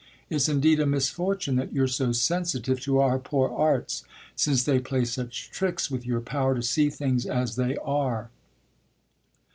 [0.31, 4.03] It's indeed a misfortune that you're so sensitive to our poor arts,
[4.35, 8.31] since they play such tricks with your power to see things as they are.